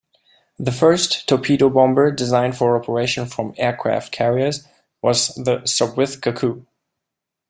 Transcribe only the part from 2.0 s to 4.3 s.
designed for operation from aircraft